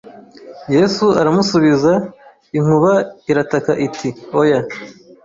[0.75, 1.91] Yesu aramusubiza
[2.57, 2.93] inkuba
[3.31, 4.09] irataka iti
[4.41, 4.59] oya